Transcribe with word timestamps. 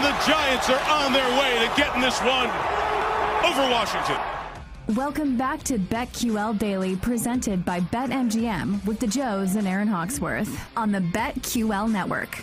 And 0.00 0.14
the 0.14 0.26
Giants 0.26 0.70
are 0.70 0.80
on 0.88 1.12
their 1.12 1.28
way 1.38 1.58
to 1.58 1.76
getting 1.76 2.00
this 2.00 2.18
one 2.20 2.48
over 3.44 3.70
Washington. 3.70 4.16
Welcome 4.96 5.36
back 5.36 5.62
to 5.64 5.78
BetQL 5.78 6.58
Daily, 6.58 6.96
presented 6.96 7.66
by 7.66 7.80
BetMGM 7.80 8.82
with 8.86 8.98
the 8.98 9.06
Joes 9.06 9.56
and 9.56 9.68
Aaron 9.68 9.88
Hawksworth 9.88 10.58
on 10.74 10.90
the 10.90 11.00
BetQL 11.00 11.92
Network. 11.92 12.42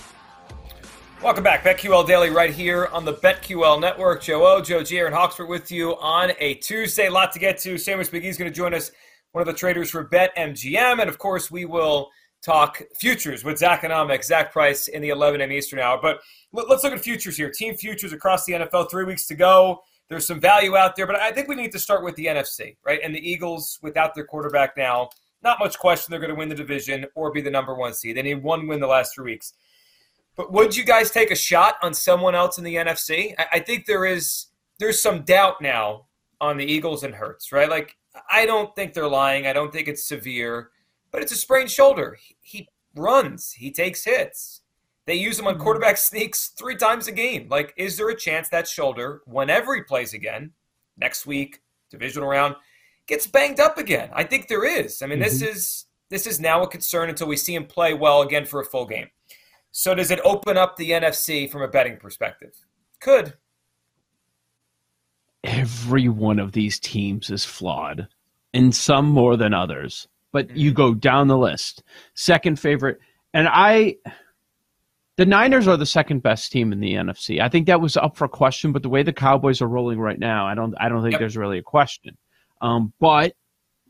Welcome 1.23 1.44
back, 1.44 1.64
BetQL 1.64 2.05
Daily, 2.05 2.30
right 2.30 2.53
here 2.53 2.89
on 2.94 3.05
the 3.05 3.14
BetQL 3.14 3.81
Network. 3.81 4.21
Joe 4.21 4.45
O, 4.45 4.61
Joe 4.61 4.83
G, 4.83 4.99
Aaron 4.99 5.14
Hawksworth 5.14 5.49
with 5.49 5.71
you 5.71 5.97
on 5.97 6.33
a 6.38 6.53
Tuesday. 6.55 7.08
A 7.08 7.11
lot 7.11 7.31
to 7.31 7.39
get 7.39 7.58
to. 7.61 7.73
Seamus 7.73 8.11
McGee 8.11 8.25
is 8.25 8.38
going 8.38 8.52
to 8.52 8.55
join 8.55 8.75
us, 8.75 8.92
one 9.31 9.42
of 9.42 9.47
the 9.47 9.53
traders 9.53 9.89
for 9.89 10.08
BetMGM, 10.08 11.02
and 11.02 11.09
of 11.09 11.17
course, 11.17 11.49
we 11.49 11.66
will 11.66 12.11
talk 12.44 12.83
futures 12.95 13.44
with 13.44 13.58
Zach 13.58 13.80
Economics, 13.80 14.27
Zach 14.27 14.52
Price 14.52 14.89
in 14.89 15.02
the 15.02 15.09
11 15.09 15.42
a.m. 15.42 15.52
Eastern 15.52 15.80
hour. 15.80 15.97
But 15.99 16.19
let's 16.51 16.83
look 16.83 16.93
at 16.93 16.99
futures 16.99 17.37
here. 17.37 17.49
Team 17.49 17.75
futures 17.75 18.13
across 18.13 18.45
the 18.45 18.53
NFL. 18.53 18.89
Three 18.89 19.05
weeks 19.05 19.25
to 19.27 19.35
go. 19.35 19.81
There's 20.09 20.25
some 20.25 20.39
value 20.39 20.77
out 20.77 20.95
there, 20.95 21.05
but 21.05 21.17
I 21.17 21.31
think 21.31 21.49
we 21.49 21.55
need 21.55 21.73
to 21.73 21.79
start 21.79 22.03
with 22.03 22.15
the 22.15 22.27
NFC, 22.27 22.77
right? 22.85 22.99
And 23.03 23.13
the 23.13 23.29
Eagles, 23.29 23.77
without 23.81 24.15
their 24.15 24.25
quarterback 24.25 24.77
now, 24.77 25.09
not 25.43 25.59
much 25.59 25.77
question 25.77 26.11
they're 26.11 26.19
going 26.19 26.31
to 26.31 26.35
win 26.35 26.49
the 26.49 26.55
division 26.55 27.05
or 27.13 27.31
be 27.31 27.41
the 27.41 27.51
number 27.51 27.75
one 27.75 27.93
seed. 27.93 28.15
They 28.15 28.21
need 28.21 28.41
one 28.41 28.67
win 28.67 28.79
the 28.79 28.87
last 28.87 29.13
three 29.13 29.31
weeks. 29.31 29.53
But 30.35 30.53
would 30.53 30.75
you 30.77 30.85
guys 30.85 31.11
take 31.11 31.31
a 31.31 31.35
shot 31.35 31.75
on 31.81 31.93
someone 31.93 32.35
else 32.35 32.57
in 32.57 32.63
the 32.63 32.75
NFC? 32.75 33.33
I 33.51 33.59
think 33.59 33.85
there 33.85 34.05
is 34.05 34.47
there's 34.79 35.01
some 35.01 35.23
doubt 35.23 35.61
now 35.61 36.05
on 36.39 36.57
the 36.57 36.65
Eagles 36.65 37.03
and 37.03 37.13
Hurts, 37.13 37.51
right? 37.51 37.69
Like 37.69 37.97
I 38.29 38.45
don't 38.45 38.73
think 38.75 38.93
they're 38.93 39.07
lying. 39.07 39.47
I 39.47 39.53
don't 39.53 39.73
think 39.73 39.87
it's 39.87 40.07
severe, 40.07 40.69
but 41.11 41.21
it's 41.21 41.31
a 41.31 41.35
sprained 41.35 41.71
shoulder. 41.71 42.17
He 42.39 42.69
runs, 42.95 43.51
he 43.51 43.71
takes 43.71 44.03
hits. 44.05 44.61
They 45.08 45.16
use 45.16 45.39
him 45.39 45.47
on 45.47 45.58
quarterback 45.58 45.95
sneaks 45.95 46.50
three 46.50 46.75
times 46.75 47.08
a 47.08 47.13
game. 47.13 47.47
Like, 47.50 47.73
is 47.77 47.95
there 47.95 48.09
a 48.09 48.16
chance 48.16 48.50
that 48.50 48.67
shoulder, 48.67 49.22
whenever 49.25 49.73
he 49.73 49.81
plays 49.81 50.14
again, 50.14 50.52
next 50.98 51.26
week, 51.26 51.61
divisional 51.89 52.27
round, 52.27 52.55
gets 53.08 53.26
banged 53.26 53.61
up 53.61 53.77
again? 53.77 54.09
I 54.11 54.26
think 54.26 54.49
there 54.49 54.65
is. 54.65 55.02
I 55.02 55.05
mean, 55.08 55.20
mm-hmm. 55.20 55.23
this 55.23 55.42
is 55.42 55.86
this 56.09 56.27
is 56.27 56.42
now 56.42 56.61
a 56.61 56.67
concern 56.67 57.09
until 57.09 57.27
we 57.27 57.37
see 57.37 57.55
him 57.55 57.65
play 57.65 57.93
well 57.93 58.21
again 58.21 58.45
for 58.45 58.59
a 58.59 58.65
full 58.65 58.86
game. 58.86 59.08
So 59.71 59.95
does 59.95 60.11
it 60.11 60.20
open 60.26 60.58
up 60.58 60.76
the 60.76 60.92
NFC 60.92 61.49
from 61.49 61.61
a 61.61 61.67
betting 61.70 61.98
perspective? 61.98 62.54
Could. 62.99 63.33
Every 65.45 66.10
one 66.10 66.37
of 66.37 66.52
these 66.52 66.80
teams 66.80 67.30
is 67.30 67.45
flawed, 67.45 68.10
and 68.54 68.76
some 68.76 69.05
more 69.05 69.37
than 69.37 69.54
others. 69.54 70.10
But 70.33 70.54
you 70.54 70.73
go 70.73 70.93
down 70.93 71.30
the 71.30 71.37
list. 71.37 71.83
Second 72.14 72.60
favorite, 72.60 72.99
and 73.33 73.48
I 73.49 73.95
the 75.17 75.26
Niners 75.26 75.67
are 75.67 75.78
the 75.78 75.86
second 75.86 76.22
best 76.22 76.52
team 76.52 76.72
in 76.72 76.80
the 76.80 76.94
NFC. 76.94 77.42
I 77.42 77.50
think 77.50 77.67
that 77.67 77.82
was 77.82 77.98
up 77.98 78.16
for 78.16 78.28
question, 78.28 78.72
but 78.72 78.83
the 78.83 78.89
way 78.89 79.04
the 79.04 79.14
Cowboys 79.14 79.61
are 79.61 79.67
rolling 79.67 80.00
right 80.00 80.20
now, 80.20 80.48
I 80.48 80.55
don't 80.55 80.76
I 80.80 80.89
don't 80.89 81.02
think 81.02 81.14
yep. 81.14 81.20
there's 81.20 81.38
really 81.38 81.58
a 81.58 81.64
question. 81.64 82.17
Um, 82.61 82.94
but 83.00 83.36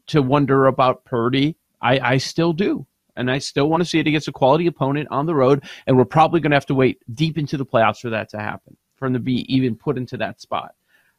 to 0.08 0.22
wonder 0.22 0.68
about 0.68 1.06
Purdy, 1.06 1.56
I, 1.82 2.00
I 2.00 2.18
still 2.18 2.54
do. 2.54 2.86
And 3.16 3.32
I 3.32 3.40
still 3.40 3.68
want 3.68 3.82
to 3.82 3.90
see 3.90 4.00
it 4.00 4.08
against 4.08 4.28
a 4.28 4.32
quality 4.32 4.68
opponent 4.68 5.08
on 5.10 5.26
the 5.26 5.36
road. 5.36 5.64
And 5.86 5.98
we're 5.98 6.06
probably 6.06 6.40
going 6.40 6.52
to 6.52 6.56
have 6.56 6.68
to 6.68 6.76
wait 6.76 7.00
deep 7.14 7.38
into 7.38 7.58
the 7.58 7.66
playoffs 7.66 8.00
for 8.02 8.12
that 8.12 8.30
to 8.30 8.38
happen, 8.38 8.78
for 8.96 9.08
him 9.08 9.14
to 9.14 9.20
be 9.20 9.54
even 9.54 9.76
put 9.76 9.98
into 9.98 10.18
that 10.18 10.40
spot. 10.40 10.76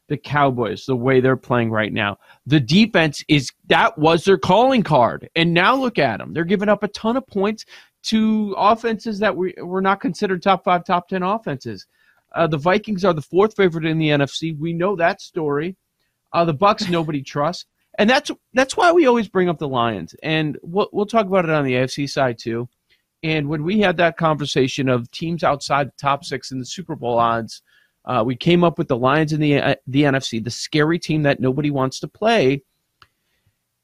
The 0.07 0.17
Cowboys, 0.17 0.85
the 0.85 0.95
way 0.95 1.19
they're 1.19 1.35
playing 1.35 1.69
right 1.69 1.93
now, 1.93 2.17
the 2.47 2.59
defense 2.59 3.23
is 3.27 3.51
that 3.67 3.97
was 3.97 4.23
their 4.23 4.39
calling 4.39 4.81
card. 4.81 5.29
And 5.35 5.53
now 5.53 5.75
look 5.75 5.99
at 5.99 6.17
them. 6.17 6.33
They're 6.33 6.45
giving 6.45 6.69
up 6.69 6.81
a 6.83 6.87
ton 6.87 7.17
of 7.17 7.27
points 7.27 7.65
to 8.03 8.53
offenses 8.57 9.19
that 9.19 9.35
we, 9.35 9.53
were 9.57 9.81
not 9.81 9.99
considered 9.99 10.41
top 10.41 10.63
five, 10.63 10.85
top 10.85 11.09
10 11.09 11.23
offenses. 11.23 11.85
Uh, 12.33 12.47
the 12.47 12.57
Vikings 12.57 13.03
are 13.03 13.13
the 13.13 13.21
fourth 13.21 13.55
favorite 13.55 13.85
in 13.85 13.97
the 13.97 14.09
NFC. 14.09 14.57
We 14.57 14.73
know 14.73 14.95
that 14.95 15.21
story. 15.21 15.75
Uh, 16.31 16.45
the 16.45 16.53
Bucks, 16.53 16.87
nobody 16.89 17.21
trusts, 17.21 17.65
and 17.97 18.09
that's 18.09 18.31
that's 18.53 18.77
why 18.77 18.91
we 18.91 19.07
always 19.07 19.27
bring 19.27 19.49
up 19.49 19.57
the 19.57 19.67
Lions, 19.67 20.15
and 20.21 20.57
we'll 20.61 20.89
we'll 20.93 21.07
talk 21.07 21.25
about 21.25 21.45
it 21.45 21.51
on 21.51 21.65
the 21.65 21.73
AFC 21.73 22.07
side 22.07 22.37
too. 22.37 22.69
And 23.23 23.49
when 23.49 23.63
we 23.63 23.79
had 23.79 23.97
that 23.97 24.15
conversation 24.15 24.87
of 24.87 25.09
teams 25.11 25.43
outside 25.43 25.87
the 25.87 25.93
top 25.99 26.23
six 26.23 26.51
in 26.51 26.59
the 26.59 26.65
Super 26.65 26.95
Bowl 26.95 27.17
odds, 27.17 27.63
uh, 28.05 28.23
we 28.25 28.35
came 28.35 28.63
up 28.63 28.77
with 28.77 28.87
the 28.87 28.95
Lions 28.95 29.33
in 29.33 29.41
the 29.41 29.59
uh, 29.59 29.75
the 29.87 30.03
NFC, 30.03 30.43
the 30.43 30.51
scary 30.51 30.99
team 30.99 31.23
that 31.23 31.39
nobody 31.39 31.71
wants 31.71 31.99
to 32.01 32.07
play. 32.07 32.63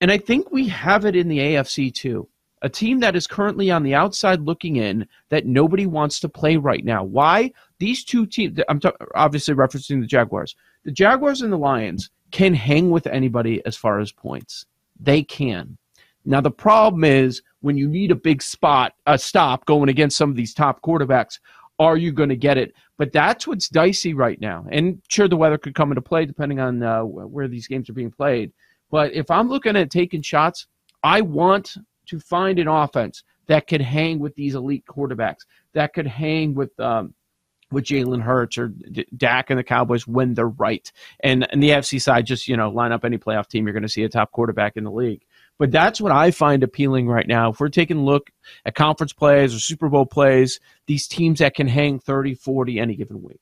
And 0.01 0.11
I 0.11 0.19
think 0.19 0.51
we 0.51 0.67
have 0.67 1.05
it 1.05 1.15
in 1.15 1.27
the 1.27 1.39
AFC 1.39 1.91
too 1.91 2.29
a 2.61 2.69
team 2.69 2.99
that 3.01 3.15
is 3.15 3.27
currently 3.27 3.69
on 3.69 3.83
the 3.83 3.93
outside 3.93 4.41
looking 4.41 4.77
in 4.77 5.07
that 5.29 5.45
nobody 5.45 5.85
wants 5.85 6.19
to 6.21 6.29
play 6.29 6.57
right 6.57 6.83
now. 6.83 7.03
Why? 7.03 7.51
These 7.79 8.03
two 8.03 8.25
teams, 8.25 8.59
I'm 8.69 8.79
t- 8.79 8.89
obviously 9.13 9.53
referencing 9.53 10.01
the 10.01 10.07
Jaguars. 10.07 10.55
The 10.83 10.91
Jaguars 10.91 11.41
and 11.41 11.51
the 11.51 11.57
Lions 11.57 12.09
can 12.31 12.53
hang 12.53 12.89
with 12.89 13.07
anybody 13.07 13.61
as 13.65 13.75
far 13.75 13.99
as 13.99 14.11
points. 14.11 14.65
They 14.99 15.23
can. 15.23 15.77
Now, 16.25 16.41
the 16.41 16.51
problem 16.51 17.03
is 17.03 17.41
when 17.61 17.77
you 17.77 17.87
need 17.87 18.11
a 18.11 18.15
big 18.15 18.41
spot, 18.41 18.93
a 19.05 19.17
stop 19.17 19.65
going 19.65 19.89
against 19.89 20.17
some 20.17 20.29
of 20.29 20.35
these 20.35 20.53
top 20.53 20.81
quarterbacks, 20.81 21.39
are 21.77 21.97
you 21.97 22.11
going 22.11 22.29
to 22.29 22.35
get 22.35 22.57
it? 22.57 22.73
But 22.97 23.11
that's 23.11 23.45
what's 23.45 23.69
dicey 23.69 24.13
right 24.13 24.39
now. 24.39 24.65
And 24.71 25.01
sure, 25.09 25.27
the 25.27 25.35
weather 25.35 25.57
could 25.57 25.75
come 25.75 25.91
into 25.91 26.01
play 26.01 26.25
depending 26.25 26.59
on 26.59 26.81
uh, 26.81 27.03
where 27.03 27.47
these 27.47 27.67
games 27.67 27.89
are 27.89 27.93
being 27.93 28.11
played. 28.11 28.51
But 28.89 29.13
if 29.13 29.29
I'm 29.29 29.49
looking 29.49 29.75
at 29.75 29.91
taking 29.91 30.21
shots, 30.21 30.67
I 31.03 31.21
want 31.21 31.75
to 32.07 32.19
find 32.19 32.59
an 32.59 32.67
offense 32.67 33.23
that 33.47 33.67
could 33.67 33.81
hang 33.81 34.19
with 34.19 34.35
these 34.35 34.55
elite 34.55 34.85
quarterbacks, 34.85 35.45
that 35.73 35.93
could 35.93 36.07
hang 36.07 36.53
with 36.53 36.77
um, 36.79 37.13
with 37.71 37.85
Jalen 37.85 38.21
Hurts 38.21 38.57
or 38.57 38.69
D- 38.69 39.07
Dak 39.15 39.49
and 39.49 39.59
the 39.59 39.63
Cowboys 39.63 40.07
when 40.07 40.33
they're 40.33 40.47
right. 40.47 40.91
And 41.19 41.47
and 41.51 41.61
the 41.61 41.69
FC 41.69 42.01
side, 42.01 42.25
just 42.25 42.47
you 42.47 42.57
know, 42.57 42.69
line 42.69 42.91
up 42.91 43.05
any 43.05 43.17
playoff 43.17 43.47
team, 43.47 43.65
you're 43.65 43.73
going 43.73 43.83
to 43.83 43.89
see 43.89 44.03
a 44.03 44.09
top 44.09 44.31
quarterback 44.31 44.77
in 44.77 44.83
the 44.83 44.91
league. 44.91 45.23
But 45.57 45.71
that's 45.71 46.01
what 46.01 46.11
I 46.11 46.31
find 46.31 46.63
appealing 46.63 47.07
right 47.07 47.27
now. 47.27 47.51
If 47.51 47.59
we're 47.59 47.69
taking 47.69 47.97
a 47.97 48.03
look 48.03 48.29
at 48.65 48.75
conference 48.75 49.13
plays 49.13 49.55
or 49.55 49.59
Super 49.59 49.87
Bowl 49.87 50.05
plays, 50.05 50.59
these 50.85 51.07
teams 51.07 51.39
that 51.39 51.55
can 51.55 51.67
hang 51.67 51.99
30, 51.99 52.35
40 52.35 52.79
any 52.79 52.95
given 52.95 53.23
week. 53.23 53.39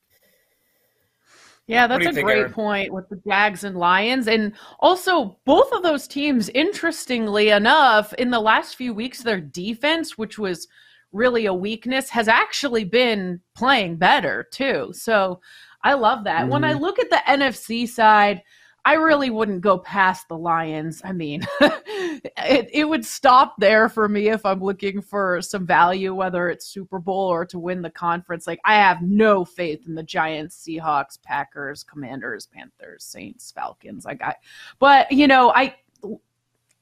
Yeah, 1.68 1.88
that's 1.88 2.18
a 2.18 2.22
great 2.22 2.52
point 2.52 2.94
with 2.94 3.08
the 3.08 3.22
Jags 3.26 3.64
and 3.64 3.78
Lions. 3.78 4.28
And 4.28 4.54
also, 4.80 5.38
both 5.46 5.72
of 5.72 5.82
those 5.82 6.08
teams, 6.08 6.50
interestingly 6.50 7.50
enough, 7.50 8.14
in 8.16 8.32
the 8.32 8.42
last 8.42 8.76
few 8.76 8.94
weeks, 8.94 9.24
their 9.24 9.40
defense, 9.40 10.18
which 10.18 10.38
was 10.38 10.68
really 11.14 11.46
a 11.46 11.54
weakness, 11.54 12.10
has 12.10 12.28
actually 12.28 12.84
been 12.84 13.40
playing 13.56 13.96
better 13.96 14.46
too. 14.52 14.92
So 14.92 15.40
I 15.84 15.94
love 15.94 16.26
that. 16.26 16.42
Mm-hmm. 16.42 16.52
When 16.52 16.64
I 16.66 16.74
mm-hmm. 16.74 16.82
look 16.82 17.00
at 17.00 17.10
the 17.10 17.22
NFC 17.28 17.88
side, 17.88 18.42
I 18.86 18.96
really 18.96 19.30
wouldn't 19.30 19.62
go 19.62 19.78
past 19.78 20.28
the 20.28 20.38
Lions. 20.38 21.02
I 21.06 21.14
mean, 21.14 21.42
it, 21.62 22.70
it 22.74 22.88
would 22.88 23.06
stop 23.06 23.56
there 23.58 23.88
for 23.88 24.10
me 24.10 24.28
if 24.30 24.46
I'm 24.46 24.62
looking 24.62 25.02
for 25.02 25.42
some 25.42 25.66
value, 25.66 26.14
whether 26.14 26.50
it's 26.50 26.66
Super 26.66 27.00
Bowl 27.00 27.30
or 27.30 27.46
to 27.46 27.60
win 27.60 27.82
the 27.82 27.90
conference. 27.90 28.46
Like, 28.46 28.60
I 28.66 28.76
have 28.76 29.02
no 29.02 29.46
faith 29.46 29.88
in 29.88 29.96
the 29.96 30.04
Giants, 30.04 30.62
Seahawks, 30.68 31.22
Packers, 31.22 31.84
Commanders, 31.84 32.46
Panthers, 32.46 33.06
Saints, 33.06 33.52
Falcons. 33.52 34.04
Like, 34.04 34.22
I, 34.22 34.36
but, 34.80 35.10
you 35.12 35.28
know, 35.28 35.54
I, 35.56 35.76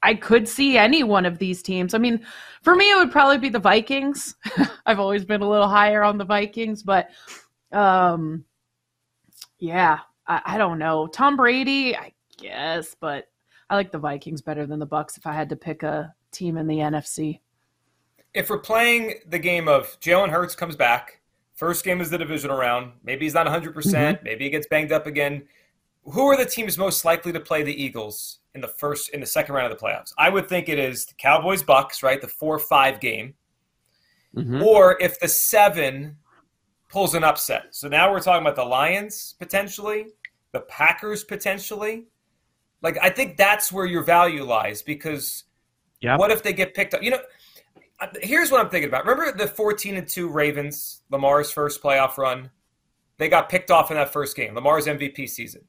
I 0.01 0.15
could 0.15 0.47
see 0.47 0.79
any 0.79 1.03
one 1.03 1.27
of 1.27 1.37
these 1.37 1.61
teams. 1.61 1.93
I 1.93 1.99
mean, 1.99 2.25
for 2.63 2.75
me, 2.75 2.91
it 2.91 2.97
would 2.97 3.11
probably 3.11 3.37
be 3.37 3.49
the 3.49 3.59
Vikings. 3.59 4.35
I've 4.87 4.99
always 4.99 5.23
been 5.23 5.41
a 5.41 5.49
little 5.49 5.67
higher 5.67 6.01
on 6.01 6.17
the 6.17 6.25
Vikings, 6.25 6.81
but 6.81 7.11
um, 7.71 8.43
yeah, 9.59 9.99
I, 10.31 10.41
I 10.45 10.57
don't 10.57 10.79
know. 10.79 11.07
Tom 11.07 11.35
Brady, 11.35 11.95
I 11.95 12.13
guess, 12.37 12.95
but 12.97 13.27
I 13.69 13.75
like 13.75 13.91
the 13.91 13.97
Vikings 13.97 14.41
better 14.41 14.65
than 14.65 14.79
the 14.79 14.85
Bucks 14.85 15.17
if 15.17 15.27
I 15.27 15.33
had 15.33 15.49
to 15.49 15.57
pick 15.57 15.83
a 15.83 16.13
team 16.31 16.55
in 16.55 16.67
the 16.67 16.77
NFC. 16.77 17.41
If 18.33 18.49
we're 18.49 18.59
playing 18.59 19.15
the 19.27 19.39
game 19.39 19.67
of 19.67 19.99
Jalen 19.99 20.29
Hurts 20.29 20.55
comes 20.55 20.77
back, 20.77 21.19
first 21.53 21.83
game 21.83 21.99
is 21.99 22.09
the 22.09 22.17
divisional 22.17 22.57
round. 22.57 22.93
Maybe 23.03 23.25
he's 23.25 23.33
not 23.33 23.45
100%. 23.45 23.73
percent 23.73 24.17
mm 24.17 24.21
hmm 24.21 24.25
Maybe 24.25 24.45
he 24.45 24.49
gets 24.49 24.67
banged 24.67 24.93
up 24.93 25.05
again. 25.05 25.43
Who 26.05 26.27
are 26.27 26.37
the 26.37 26.45
teams 26.45 26.77
most 26.77 27.03
likely 27.03 27.33
to 27.33 27.39
play 27.41 27.63
the 27.63 27.83
Eagles 27.83 28.39
in 28.55 28.61
the 28.61 28.69
first 28.69 29.09
in 29.09 29.19
the 29.19 29.25
second 29.25 29.53
round 29.53 29.71
of 29.71 29.77
the 29.77 29.85
playoffs? 29.85 30.13
I 30.17 30.29
would 30.29 30.47
think 30.47 30.69
it 30.69 30.79
is 30.79 31.05
the 31.05 31.13
Cowboys 31.15 31.61
Bucks, 31.61 32.01
right? 32.01 32.21
The 32.21 32.27
4-5 32.27 33.01
game. 33.01 33.33
Mm-hmm. 34.33 34.63
Or 34.63 34.97
if 35.01 35.19
the 35.19 35.27
7 35.27 36.15
pulls 36.91 37.15
an 37.15 37.23
upset. 37.23 37.67
So 37.71 37.87
now 37.87 38.11
we're 38.11 38.21
talking 38.21 38.41
about 38.41 38.55
the 38.55 38.65
Lions 38.65 39.35
potentially, 39.39 40.07
the 40.51 40.61
Packers 40.61 41.23
potentially. 41.23 42.07
Like 42.81 42.97
I 43.01 43.09
think 43.09 43.37
that's 43.37 43.71
where 43.71 43.85
your 43.85 44.03
value 44.03 44.43
lies 44.43 44.81
because 44.81 45.43
yeah. 46.01 46.17
what 46.17 46.31
if 46.31 46.43
they 46.43 46.53
get 46.53 46.73
picked 46.73 46.93
up? 46.93 47.03
You 47.03 47.11
know, 47.11 47.19
here's 48.21 48.51
what 48.51 48.59
I'm 48.59 48.69
thinking 48.69 48.89
about. 48.89 49.05
Remember 49.05 49.37
the 49.37 49.47
14 49.47 49.97
and 49.97 50.07
2 50.07 50.27
Ravens, 50.27 51.01
Lamar's 51.09 51.51
first 51.51 51.81
playoff 51.81 52.17
run? 52.17 52.49
They 53.17 53.29
got 53.29 53.49
picked 53.49 53.69
off 53.69 53.91
in 53.91 53.97
that 53.97 54.11
first 54.11 54.35
game, 54.35 54.55
Lamar's 54.55 54.87
MVP 54.87 55.29
season. 55.29 55.61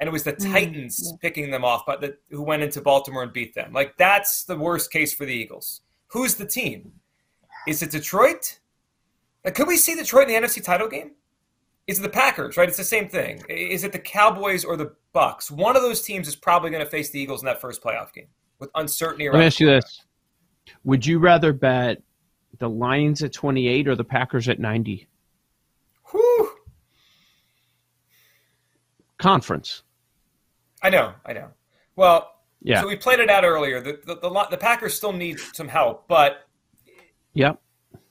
And 0.00 0.08
it 0.08 0.12
was 0.12 0.24
the 0.24 0.34
mm, 0.34 0.52
Titans 0.52 1.00
yeah. 1.04 1.16
picking 1.22 1.50
them 1.50 1.64
off, 1.64 1.86
but 1.86 2.00
the, 2.00 2.16
who 2.30 2.42
went 2.42 2.62
into 2.62 2.82
Baltimore 2.82 3.22
and 3.22 3.32
beat 3.32 3.54
them. 3.54 3.72
Like 3.72 3.96
that's 3.96 4.44
the 4.44 4.56
worst 4.56 4.90
case 4.90 5.14
for 5.14 5.24
the 5.24 5.32
Eagles. 5.32 5.82
Who's 6.08 6.34
the 6.34 6.44
team? 6.44 6.92
Is 7.66 7.82
it 7.82 7.90
Detroit? 7.90 8.58
Like, 9.44 9.54
could 9.54 9.68
we 9.68 9.76
see 9.76 9.94
Detroit 9.94 10.28
in 10.28 10.42
the 10.42 10.46
NFC 10.46 10.62
title 10.62 10.88
game? 10.88 11.12
Is 11.86 12.00
it 12.00 12.02
the 12.02 12.08
Packers? 12.08 12.56
Right, 12.56 12.68
it's 12.68 12.76
the 12.76 12.84
same 12.84 13.08
thing. 13.08 13.44
Is 13.48 13.84
it 13.84 13.92
the 13.92 13.98
Cowboys 13.98 14.64
or 14.64 14.76
the 14.76 14.92
Bucks? 15.12 15.50
One 15.50 15.76
of 15.76 15.82
those 15.82 16.02
teams 16.02 16.26
is 16.26 16.34
probably 16.34 16.70
going 16.70 16.84
to 16.84 16.90
face 16.90 17.10
the 17.10 17.20
Eagles 17.20 17.42
in 17.42 17.46
that 17.46 17.60
first 17.60 17.82
playoff 17.82 18.12
game 18.12 18.26
with 18.58 18.70
uncertainty. 18.74 19.26
Around. 19.26 19.34
Let 19.34 19.40
me 19.40 19.46
ask 19.46 19.60
you 19.60 19.66
this: 19.66 20.02
would 20.84 21.06
you 21.06 21.18
rather 21.18 21.52
bet 21.52 22.02
the 22.58 22.68
Lions 22.68 23.22
at 23.22 23.32
28 23.32 23.86
or 23.86 23.94
the 23.94 24.04
Packers 24.04 24.48
at 24.48 24.58
90? 24.58 25.06
Whew. 26.10 26.50
Conference. 29.18 29.82
I 30.82 30.90
know, 30.90 31.14
I 31.24 31.32
know. 31.32 31.48
Well, 31.94 32.32
yeah. 32.62 32.80
So 32.80 32.88
we 32.88 32.96
played 32.96 33.20
it 33.20 33.30
out 33.30 33.44
earlier. 33.44 33.80
The, 33.80 34.00
the, 34.04 34.16
the, 34.16 34.46
the 34.50 34.56
Packers 34.56 34.94
still 34.94 35.12
need 35.12 35.38
some 35.38 35.68
help, 35.68 36.08
but 36.08 36.48
yep. 37.32 37.60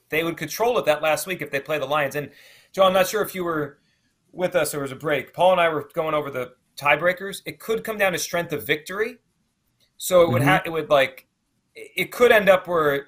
they 0.10 0.24
would 0.24 0.38
control 0.38 0.78
it 0.78 0.86
that 0.86 1.01
last 1.01 1.28
week 1.28 1.42
if 1.42 1.51
they 1.51 1.60
play 1.60 1.78
the 1.78 1.86
Lions. 1.86 2.16
And, 2.16 2.31
Joe, 2.75 2.83
I'm 2.83 2.92
not 2.92 3.07
sure 3.07 3.22
if 3.22 3.33
you 3.33 3.45
were 3.45 3.77
with 4.33 4.54
us 4.54 4.75
or 4.75 4.81
was 4.81 4.92
a 4.92 4.98
break. 4.98 5.33
Paul 5.33 5.54
and 5.54 5.62
I 5.62 5.69
were 5.69 5.89
going 5.94 6.13
over 6.13 6.30
the 6.30 6.56
tiebreakers. 6.75 7.42
It 7.45 7.57
could 7.57 7.86
come 7.86 7.98
down 7.98 8.12
to 8.12 8.19
strength 8.19 8.51
of 8.51 8.68
victory. 8.68 9.16
So 9.95 10.24
it 10.24 10.30
would 10.30 10.42
mm-hmm. 10.42 10.50
have 10.50 10.63
it 10.66 10.72
would 10.74 10.89
like 10.89 11.25
it 11.74 12.12
could 12.12 12.33
end 12.33 12.50
up 12.50 12.68
where 12.68 13.07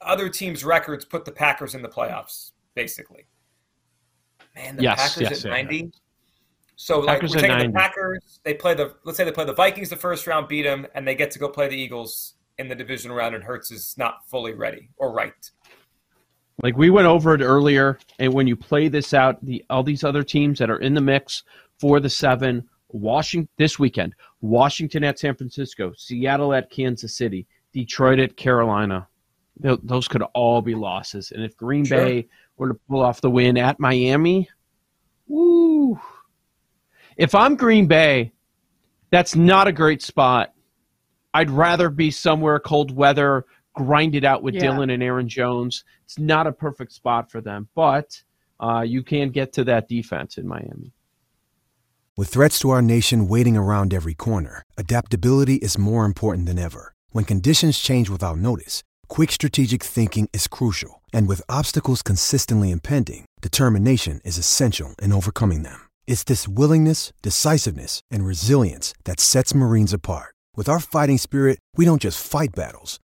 other 0.00 0.28
teams' 0.28 0.64
records 0.64 1.04
put 1.04 1.24
the 1.24 1.30
Packers 1.30 1.76
in 1.76 1.82
the 1.82 1.88
playoffs, 1.88 2.50
basically. 2.74 3.26
Man, 4.56 4.74
the 4.74 4.82
yes, 4.82 5.14
Packers 5.14 5.30
yes, 5.30 5.44
at 5.44 5.50
ninety. 5.52 5.76
Yeah. 5.76 5.90
So 6.74 6.98
like 6.98 7.20
Packers 7.20 7.36
we're 7.36 7.40
taking 7.40 7.56
90. 7.58 7.66
the 7.68 7.72
Packers, 7.72 8.40
they 8.42 8.54
play 8.54 8.74
the 8.74 8.96
let's 9.04 9.16
say 9.16 9.22
they 9.22 9.30
play 9.30 9.44
the 9.44 9.54
Vikings 9.54 9.90
the 9.90 9.96
first 9.96 10.26
round, 10.26 10.48
beat 10.48 10.62
them, 10.62 10.88
and 10.96 11.06
they 11.06 11.14
get 11.14 11.30
to 11.30 11.38
go 11.38 11.48
play 11.48 11.68
the 11.68 11.76
Eagles 11.76 12.34
in 12.58 12.66
the 12.66 12.74
division 12.74 13.12
round, 13.12 13.36
and 13.36 13.44
Hurts 13.44 13.70
is 13.70 13.94
not 13.96 14.28
fully 14.28 14.54
ready 14.54 14.88
or 14.96 15.12
right. 15.12 15.50
Like 16.62 16.76
we 16.76 16.90
went 16.90 17.08
over 17.08 17.34
it 17.34 17.42
earlier, 17.42 17.98
and 18.20 18.32
when 18.32 18.46
you 18.46 18.54
play 18.56 18.88
this 18.88 19.12
out, 19.12 19.44
the 19.44 19.64
all 19.68 19.82
these 19.82 20.04
other 20.04 20.22
teams 20.22 20.58
that 20.60 20.70
are 20.70 20.78
in 20.78 20.94
the 20.94 21.00
mix 21.00 21.42
for 21.80 21.98
the 21.98 22.08
seven, 22.08 22.68
Washington 22.88 23.48
this 23.58 23.78
weekend, 23.78 24.14
Washington 24.40 25.02
at 25.02 25.18
San 25.18 25.34
Francisco, 25.34 25.92
Seattle 25.96 26.54
at 26.54 26.70
Kansas 26.70 27.16
City, 27.16 27.46
Detroit 27.72 28.20
at 28.20 28.36
Carolina. 28.36 29.08
Those 29.58 30.08
could 30.08 30.22
all 30.34 30.62
be 30.62 30.74
losses. 30.74 31.32
And 31.32 31.44
if 31.44 31.56
Green 31.56 31.84
sure. 31.84 31.98
Bay 31.98 32.28
were 32.56 32.68
to 32.68 32.74
pull 32.88 33.02
off 33.02 33.20
the 33.20 33.30
win 33.30 33.58
at 33.58 33.80
Miami, 33.80 34.48
woo. 35.26 36.00
If 37.16 37.34
I'm 37.34 37.56
Green 37.56 37.86
Bay, 37.86 38.32
that's 39.10 39.36
not 39.36 39.68
a 39.68 39.72
great 39.72 40.00
spot. 40.00 40.54
I'd 41.34 41.50
rather 41.50 41.90
be 41.90 42.10
somewhere 42.10 42.58
cold 42.60 42.94
weather, 42.94 43.46
grind 43.74 44.14
it 44.14 44.24
out 44.24 44.42
with 44.42 44.54
yeah. 44.54 44.62
Dillon 44.62 44.90
and 44.90 45.02
Aaron 45.02 45.28
Jones. 45.28 45.84
It's 46.04 46.18
not 46.18 46.46
a 46.46 46.52
perfect 46.52 46.92
spot 46.92 47.30
for 47.30 47.40
them, 47.40 47.68
but 47.74 48.22
uh, 48.60 48.82
you 48.82 49.02
can 49.02 49.30
get 49.30 49.52
to 49.54 49.64
that 49.64 49.88
defense 49.88 50.38
in 50.38 50.46
Miami. 50.46 50.92
With 52.16 52.28
threats 52.28 52.58
to 52.60 52.70
our 52.70 52.82
nation 52.82 53.26
waiting 53.26 53.56
around 53.56 53.94
every 53.94 54.14
corner, 54.14 54.62
adaptability 54.76 55.56
is 55.56 55.78
more 55.78 56.04
important 56.04 56.46
than 56.46 56.58
ever. 56.58 56.92
When 57.10 57.24
conditions 57.24 57.78
change 57.78 58.10
without 58.10 58.36
notice, 58.36 58.82
quick 59.08 59.32
strategic 59.32 59.82
thinking 59.82 60.28
is 60.32 60.46
crucial, 60.46 61.00
and 61.12 61.26
with 61.26 61.48
obstacles 61.48 62.02
consistently 62.02 62.70
impending, 62.70 63.24
determination 63.40 64.20
is 64.24 64.36
essential 64.36 64.94
in 65.02 65.12
overcoming 65.12 65.62
them. 65.62 65.88
It's 66.06 66.24
this 66.24 66.46
willingness, 66.46 67.12
decisiveness, 67.22 68.02
and 68.10 68.26
resilience 68.26 68.92
that 69.04 69.18
sets 69.20 69.54
Marines 69.54 69.94
apart. 69.94 70.34
With 70.54 70.68
our 70.68 70.80
fighting 70.80 71.16
spirit, 71.16 71.58
we 71.76 71.86
don't 71.86 72.02
just 72.02 72.24
fight 72.24 72.54
battles, 72.54 72.98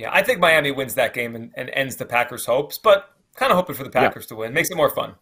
Yeah, 0.00 0.08
I 0.14 0.22
think 0.22 0.40
Miami 0.40 0.70
wins 0.70 0.94
that 0.94 1.12
game 1.12 1.36
and, 1.36 1.52
and 1.56 1.68
ends 1.74 1.96
the 1.96 2.06
Packers' 2.06 2.46
hopes, 2.46 2.78
but 2.78 3.10
kind 3.34 3.52
of 3.52 3.56
hoping 3.56 3.76
for 3.76 3.84
the 3.84 3.90
Packers 3.90 4.24
to 4.28 4.34
win. 4.34 4.54
Makes 4.54 4.70
it 4.70 4.76
more 4.78 4.88
fun. 4.88 5.14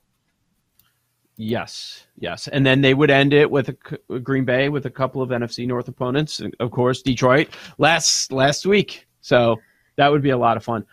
Yes, 1.37 2.07
yes, 2.17 2.47
and 2.47 2.65
then 2.65 2.81
they 2.81 2.95
would 2.95 3.11
end 3.11 3.33
it 3.33 3.51
with 3.51 3.71
a, 3.71 4.21
Green 4.21 4.45
Bay 4.45 4.69
with 4.69 4.87
a 4.87 4.91
couple 4.91 5.21
of 5.21 5.31
NFC 5.31 5.67
North 5.67 5.89
opponents, 5.89 6.39
and 6.39 6.55
of 6.61 6.71
course 6.71 7.03
Detroit 7.03 7.49
last 7.79 8.31
last 8.31 8.67
week. 8.67 9.09
So 9.21 9.57
that 9.97 10.13
would 10.13 10.23
be 10.23 10.31
a 10.31 10.39
lot 10.39 10.57
of 10.57 10.63
fun. 10.63 10.87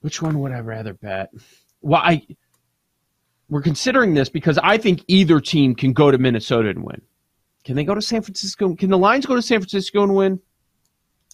Which 0.00 0.22
one 0.22 0.40
would 0.40 0.52
I 0.52 0.60
rather 0.60 0.94
bet? 0.94 1.30
Well, 1.82 2.00
I 2.02 2.26
we're 3.50 3.60
considering 3.60 4.14
this 4.14 4.30
because 4.30 4.58
I 4.62 4.78
think 4.78 5.04
either 5.08 5.40
team 5.40 5.74
can 5.74 5.92
go 5.92 6.10
to 6.10 6.16
Minnesota 6.16 6.70
and 6.70 6.82
win. 6.82 7.02
Can 7.64 7.76
they 7.76 7.84
go 7.84 7.94
to 7.94 8.00
San 8.00 8.22
Francisco? 8.22 8.74
Can 8.74 8.88
the 8.88 8.96
Lions 8.96 9.26
go 9.26 9.34
to 9.34 9.42
San 9.42 9.60
Francisco 9.60 10.04
and 10.04 10.14
win? 10.14 10.40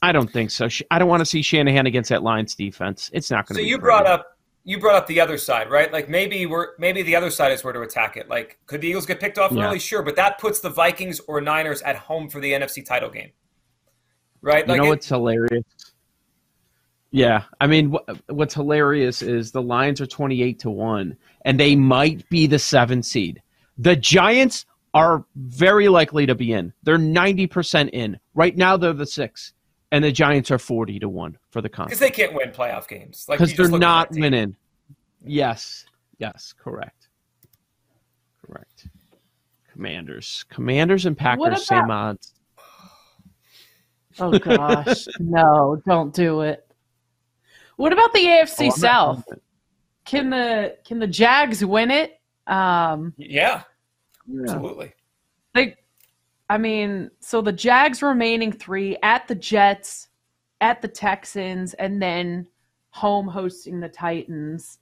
I 0.02 0.12
don't 0.12 0.30
think 0.30 0.50
so. 0.50 0.68
I 0.90 0.98
don't 0.98 1.08
want 1.08 1.20
to 1.20 1.26
see 1.26 1.42
Shanahan 1.42 1.86
against 1.86 2.08
that 2.10 2.22
Lions 2.22 2.54
defense. 2.54 3.10
It's 3.12 3.30
not 3.30 3.46
going 3.46 3.56
to. 3.56 3.62
Be. 3.62 3.68
So 3.68 3.70
you 3.70 3.78
brought 3.78 4.06
up 4.06 4.38
you 4.64 4.78
brought 4.78 4.94
up 4.94 5.06
the 5.06 5.20
other 5.20 5.38
side, 5.38 5.70
right? 5.70 5.92
Like 5.92 6.08
maybe 6.08 6.46
we're 6.46 6.68
maybe 6.78 7.02
the 7.02 7.16
other 7.16 7.30
side 7.30 7.52
is 7.52 7.64
where 7.64 7.72
to 7.72 7.80
attack 7.80 8.16
it. 8.16 8.28
Like 8.28 8.58
could 8.66 8.80
the 8.80 8.88
Eagles 8.88 9.06
get 9.06 9.20
picked 9.20 9.38
off 9.38 9.52
yeah. 9.52 9.66
early? 9.66 9.78
Sure, 9.78 10.02
but 10.02 10.16
that 10.16 10.38
puts 10.38 10.60
the 10.60 10.70
Vikings 10.70 11.20
or 11.20 11.40
Niners 11.40 11.82
at 11.82 11.96
home 11.96 12.28
for 12.28 12.40
the 12.40 12.52
NFC 12.52 12.84
title 12.84 13.10
game, 13.10 13.30
right? 14.42 14.66
You 14.66 14.72
like 14.72 14.80
know 14.80 14.86
it, 14.86 14.90
what's 14.90 15.08
hilarious? 15.08 15.64
Yeah, 17.12 17.42
I 17.60 17.66
mean, 17.66 17.96
what's 18.28 18.54
hilarious 18.54 19.20
is 19.22 19.50
the 19.50 19.62
Lions 19.62 20.00
are 20.00 20.06
twenty-eight 20.06 20.60
to 20.60 20.70
one, 20.70 21.16
and 21.44 21.58
they 21.58 21.74
might 21.74 22.28
be 22.28 22.46
the 22.46 22.58
seven 22.58 23.02
seed. 23.02 23.42
The 23.78 23.96
Giants 23.96 24.66
are 24.94 25.24
very 25.34 25.88
likely 25.88 26.26
to 26.26 26.34
be 26.34 26.52
in. 26.52 26.72
They're 26.82 26.98
ninety 26.98 27.46
percent 27.46 27.90
in 27.92 28.20
right 28.34 28.56
now. 28.56 28.76
They're 28.76 28.92
the 28.92 29.06
six 29.06 29.54
and 29.92 30.04
the 30.04 30.12
Giants 30.12 30.50
are 30.50 30.58
forty 30.58 30.98
to 30.98 31.08
one 31.08 31.38
for 31.50 31.60
the 31.60 31.68
conference 31.68 31.98
because 31.98 32.16
they 32.16 32.22
can't 32.22 32.34
win 32.34 32.50
playoff 32.50 32.88
games. 32.88 33.26
Because 33.28 33.50
like 33.50 33.56
they're 33.56 33.78
not 33.78 34.10
winning. 34.12 34.56
Yes, 35.24 35.86
yes, 36.18 36.54
correct, 36.58 37.08
correct. 38.44 38.88
Commanders, 39.72 40.44
Commanders, 40.48 41.06
and 41.06 41.16
Packers 41.16 41.46
about... 41.46 41.60
same 41.60 41.90
odds. 41.90 42.34
Oh 44.18 44.38
gosh, 44.38 45.06
no! 45.20 45.80
Don't 45.86 46.14
do 46.14 46.42
it. 46.42 46.66
What 47.76 47.92
about 47.92 48.12
the 48.12 48.20
AFC 48.20 48.68
oh, 48.68 48.76
South? 48.76 49.24
can 50.10 50.30
the 50.30 50.76
can 50.84 50.98
the 50.98 51.06
Jags 51.06 51.64
win 51.64 51.90
it? 51.90 52.20
Um, 52.46 53.14
yeah, 53.16 53.62
absolutely. 54.42 54.92
They, 55.54 55.76
I 56.50 56.58
mean, 56.58 57.12
so 57.20 57.40
the 57.40 57.52
Jags 57.52 58.02
remaining 58.02 58.50
three 58.50 58.96
at 59.04 59.28
the 59.28 59.36
Jets, 59.36 60.08
at 60.60 60.82
the 60.82 60.88
Texans, 60.88 61.74
and 61.74 62.02
then 62.02 62.48
home 62.90 63.28
hosting 63.28 63.78
the 63.78 63.88
Titans. 63.88 64.78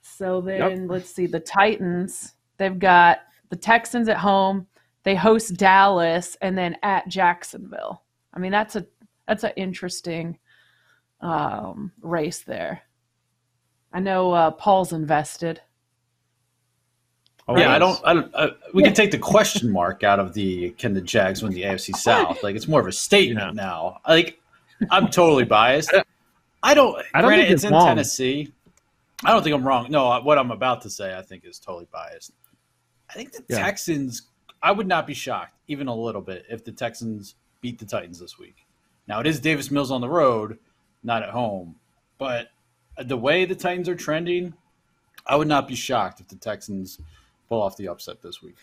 So 0.00 0.40
then 0.40 0.80
yep. 0.80 0.90
let's 0.90 1.10
see 1.10 1.26
the 1.26 1.38
Titans. 1.38 2.32
They've 2.56 2.78
got 2.78 3.18
the 3.50 3.56
Texans 3.56 4.08
at 4.08 4.16
home. 4.16 4.66
They 5.02 5.14
host 5.14 5.58
Dallas 5.58 6.34
and 6.40 6.56
then 6.56 6.78
at 6.82 7.08
Jacksonville. 7.08 8.02
I 8.32 8.38
mean, 8.38 8.50
that's 8.50 8.74
a 8.74 8.86
that's 9.28 9.44
an 9.44 9.52
interesting 9.56 10.38
um, 11.20 11.92
race 12.00 12.40
there. 12.40 12.80
I 13.92 14.00
know 14.00 14.32
uh, 14.32 14.50
Paul's 14.52 14.94
invested. 14.94 15.60
Oh, 17.46 17.58
yeah, 17.58 17.74
I 17.74 17.78
don't. 17.78 18.00
I 18.04 18.14
don't. 18.14 18.34
Uh, 18.34 18.50
we 18.72 18.82
can 18.82 18.94
take 18.94 19.10
the 19.10 19.18
question 19.18 19.70
mark 19.70 20.02
out 20.02 20.18
of 20.18 20.32
the 20.32 20.70
can 20.70 20.94
the 20.94 21.00
Jags 21.02 21.42
win 21.42 21.52
the 21.52 21.62
AFC 21.62 21.94
South? 21.94 22.42
Like 22.42 22.56
it's 22.56 22.66
more 22.66 22.80
of 22.80 22.86
a 22.86 22.92
statement 22.92 23.54
yeah. 23.54 23.62
now. 23.62 24.00
Like 24.08 24.40
I'm 24.90 25.08
totally 25.08 25.44
biased. 25.44 25.92
I 26.62 26.72
don't. 26.72 27.04
I 27.12 27.20
don't 27.20 27.28
granted, 27.28 27.44
it's, 27.44 27.52
it's 27.52 27.64
in 27.64 27.72
wrong. 27.72 27.86
Tennessee. 27.86 28.52
I 29.24 29.30
don't 29.32 29.42
think 29.42 29.54
I'm 29.54 29.66
wrong. 29.66 29.90
No, 29.90 30.20
what 30.20 30.38
I'm 30.38 30.50
about 30.50 30.80
to 30.82 30.90
say, 30.90 31.16
I 31.16 31.22
think, 31.22 31.44
is 31.44 31.58
totally 31.58 31.86
biased. 31.92 32.32
I 33.10 33.12
think 33.12 33.32
the 33.32 33.44
yeah. 33.48 33.58
Texans. 33.58 34.22
I 34.62 34.72
would 34.72 34.86
not 34.86 35.06
be 35.06 35.12
shocked, 35.12 35.58
even 35.68 35.88
a 35.88 35.94
little 35.94 36.22
bit, 36.22 36.46
if 36.48 36.64
the 36.64 36.72
Texans 36.72 37.34
beat 37.60 37.78
the 37.78 37.84
Titans 37.84 38.18
this 38.18 38.38
week. 38.38 38.66
Now 39.06 39.20
it 39.20 39.26
is 39.26 39.38
Davis 39.38 39.70
Mills 39.70 39.90
on 39.90 40.00
the 40.00 40.08
road, 40.08 40.58
not 41.02 41.22
at 41.22 41.28
home, 41.28 41.76
but 42.16 42.48
the 43.02 43.16
way 43.16 43.44
the 43.44 43.54
Titans 43.54 43.90
are 43.90 43.94
trending, 43.94 44.54
I 45.26 45.36
would 45.36 45.48
not 45.48 45.68
be 45.68 45.74
shocked 45.74 46.20
if 46.20 46.28
the 46.28 46.36
Texans 46.36 46.98
pull 47.48 47.62
off 47.62 47.76
the 47.76 47.88
upset 47.88 48.22
this 48.22 48.42
week. 48.42 48.56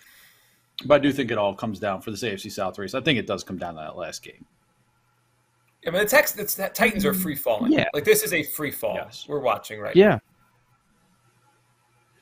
But 0.85 0.95
I 0.95 0.99
do 0.99 1.11
think 1.11 1.31
it 1.31 1.37
all 1.37 1.53
comes 1.53 1.79
down 1.79 2.01
for 2.01 2.11
this 2.11 2.23
AFC 2.23 2.51
South 2.51 2.77
race. 2.79 2.93
I 2.93 3.01
think 3.01 3.19
it 3.19 3.27
does 3.27 3.43
come 3.43 3.57
down 3.57 3.75
to 3.75 3.81
that 3.81 3.97
last 3.97 4.23
game. 4.23 4.45
I 5.85 5.89
mean, 5.89 6.01
the 6.01 6.07
text 6.07 6.37
the 6.37 6.69
Titans 6.73 7.05
are 7.05 7.13
free 7.13 7.35
falling. 7.35 7.71
Yeah, 7.71 7.87
like 7.93 8.03
this 8.03 8.23
is 8.23 8.33
a 8.33 8.43
free 8.43 8.71
fall. 8.71 8.95
Yes. 8.95 9.25
We're 9.27 9.39
watching 9.39 9.79
right. 9.79 9.95
Yeah, 9.95 10.09
now. 10.09 10.19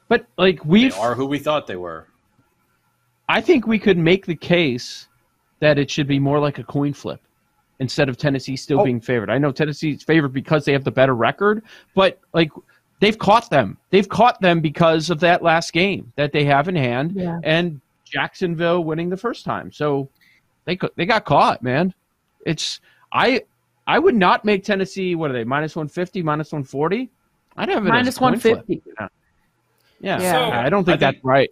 but 0.08 0.28
like 0.38 0.64
we 0.64 0.92
are 0.94 1.14
who 1.14 1.26
we 1.26 1.40
thought 1.40 1.68
they 1.68 1.76
were. 1.76 2.08
I 3.28 3.42
think 3.42 3.68
we 3.68 3.78
could 3.78 3.98
make 3.98 4.26
the 4.26 4.36
case 4.36 5.08
that 5.60 5.78
it 5.78 5.92
should 5.92 6.08
be 6.08 6.20
more 6.20 6.40
like 6.40 6.58
a 6.58 6.64
coin 6.64 6.94
flip 6.94 7.22
instead 7.80 8.10
of 8.10 8.18
Tennessee 8.18 8.56
still 8.56 8.80
oh. 8.80 8.84
being 8.84 9.02
favored. 9.02 9.30
I 9.30 9.38
know 9.38 9.52
Tennessee's 9.52 10.04
favored 10.04 10.34
because 10.34 10.66
they 10.66 10.72
have 10.72 10.84
the 10.84 10.92
better 10.92 11.16
record, 11.16 11.64
but 11.96 12.20
like 12.34 12.52
they've 13.00 13.18
caught 13.18 13.50
them. 13.50 13.78
They've 13.90 14.08
caught 14.08 14.40
them 14.42 14.60
because 14.62 15.10
of 15.10 15.20
that 15.22 15.42
last 15.42 15.74
game 15.74 16.12
that 16.16 16.32
they 16.32 16.46
have 16.46 16.68
in 16.68 16.76
hand, 16.76 17.14
yeah. 17.16 17.40
and 17.44 17.82
Jacksonville 18.06 18.84
winning 18.84 19.10
the 19.10 19.18
first 19.18 19.46
time. 19.46 19.72
So 19.72 20.10
they 20.66 20.78
they 20.96 21.06
got 21.06 21.26
caught, 21.26 21.64
man. 21.64 21.94
It's 22.46 22.80
I 23.12 23.44
I 23.88 24.00
would 24.00 24.16
not 24.16 24.46
make 24.46 24.64
Tennessee. 24.64 25.16
What 25.16 25.32
are 25.32 25.34
they? 25.34 25.44
Minus 25.44 25.76
one 25.76 25.88
fifty, 25.88 26.22
minus 26.22 26.52
one 26.52 26.64
forty. 26.64 27.10
I'd 27.58 27.70
have 27.70 27.86
it 27.86 27.90
minus 27.90 28.20
one 28.20 28.40
fifty. 28.40 28.82
Yeah, 30.02 30.22
yeah. 30.22 30.32
So, 30.32 30.52
I 30.52 30.70
don't 30.70 30.86
think 30.86 30.98
I 30.98 30.98
that's 30.98 31.16
think 31.16 31.26
right. 31.26 31.50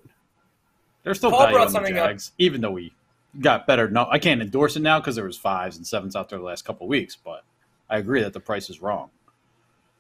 There's 1.04 1.18
still 1.18 1.32
Paul 1.32 1.48
value 1.48 1.58
on 1.60 1.84
the 1.84 1.90
Jags, 1.90 2.30
up. 2.30 2.34
even 2.38 2.62
though 2.62 2.72
we 2.72 2.94
got 3.40 3.68
better. 3.68 3.90
No, 3.90 4.08
I 4.10 4.20
can't 4.20 4.42
endorse 4.42 4.76
it 4.76 4.82
now 4.82 5.00
because 5.00 5.16
there 5.16 5.26
was 5.26 5.38
fives 5.38 5.78
and 5.78 5.86
sevens 5.86 6.16
out 6.16 6.30
there 6.30 6.40
the 6.40 6.46
last 6.46 6.66
couple 6.66 6.86
of 6.86 6.90
weeks. 6.90 7.16
But 7.16 7.44
I 7.90 7.98
agree 7.98 8.22
that 8.22 8.34
the 8.34 8.40
price 8.40 8.70
is 8.70 8.82
wrong. 8.82 9.10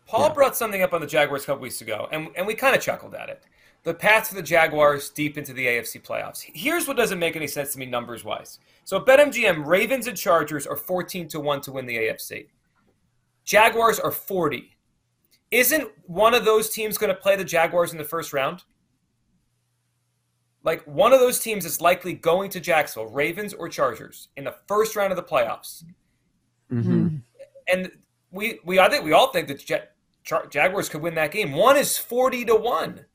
Paul 0.07 0.27
yeah. 0.27 0.33
brought 0.33 0.55
something 0.55 0.81
up 0.81 0.93
on 0.93 1.01
the 1.01 1.07
Jaguars 1.07 1.43
a 1.43 1.45
couple 1.47 1.61
weeks 1.61 1.81
ago, 1.81 2.07
and 2.11 2.29
and 2.35 2.47
we 2.47 2.53
kind 2.53 2.75
of 2.75 2.81
chuckled 2.81 3.13
at 3.13 3.29
it. 3.29 3.43
The 3.83 3.93
path 3.93 4.29
for 4.29 4.35
the 4.35 4.41
Jaguars 4.41 5.09
deep 5.09 5.37
into 5.37 5.53
the 5.53 5.65
AFC 5.65 6.01
playoffs. 6.01 6.41
Here's 6.41 6.87
what 6.87 6.97
doesn't 6.97 7.19
make 7.19 7.35
any 7.35 7.47
sense 7.47 7.73
to 7.73 7.79
me 7.79 7.85
numbers 7.85 8.23
wise. 8.23 8.59
So 8.83 8.97
at 8.97 9.05
BetMGM, 9.05 9.65
Ravens 9.65 10.07
and 10.07 10.17
Chargers 10.17 10.67
are 10.67 10.75
14 10.75 11.27
to 11.29 11.39
1 11.39 11.61
to 11.61 11.71
win 11.71 11.85
the 11.85 11.95
AFC. 11.95 12.47
Jaguars 13.45 13.99
are 13.99 14.11
40. 14.11 14.71
Isn't 15.51 15.89
one 16.05 16.33
of 16.33 16.43
those 16.43 16.69
teams 16.69 16.97
going 16.97 17.13
to 17.13 17.19
play 17.19 17.37
the 17.37 17.45
Jaguars 17.45 17.93
in 17.93 17.97
the 17.97 18.03
first 18.03 18.33
round? 18.33 18.63
Like 20.63 20.83
one 20.83 21.13
of 21.13 21.21
those 21.21 21.39
teams 21.39 21.63
is 21.63 21.79
likely 21.79 22.13
going 22.13 22.49
to 22.49 22.59
Jacksonville, 22.59 23.09
Ravens 23.09 23.53
or 23.53 23.69
Chargers, 23.69 24.27
in 24.35 24.43
the 24.43 24.55
first 24.67 24.97
round 24.97 25.13
of 25.13 25.15
the 25.15 25.23
playoffs. 25.23 25.85
Mm-hmm. 26.69 27.17
And 27.69 27.91
we 28.31 28.59
we 28.65 28.79
I 28.79 28.89
think 28.89 29.05
we 29.05 29.13
all 29.13 29.31
think 29.31 29.47
that 29.47 29.87
Ja- 30.29 30.45
Jaguars 30.49 30.89
could 30.89 31.01
win 31.01 31.15
that 31.15 31.31
game. 31.31 31.53
One 31.53 31.77
is 31.77 31.97
forty 31.97 32.45
to 32.45 32.55
one 32.55 33.05